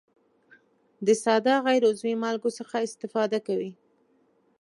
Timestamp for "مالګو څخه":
2.23-2.75